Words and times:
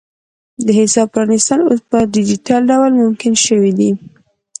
د 0.65 0.67
حساب 0.79 1.07
پرانیستل 1.13 1.59
اوس 1.65 1.79
په 1.91 1.97
ډیجیټل 2.15 2.61
ډول 2.71 2.91
ممکن 3.01 3.33
شوي 3.45 3.71
دي. 3.79 3.91